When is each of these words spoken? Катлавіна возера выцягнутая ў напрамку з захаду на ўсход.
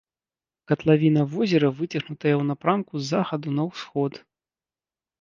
Катлавіна 0.71 1.21
возера 1.35 1.67
выцягнутая 1.83 2.33
ў 2.33 2.43
напрамку 2.51 2.93
з 3.05 3.09
захаду 3.13 3.49
на 3.63 3.71
ўсход. 3.71 4.13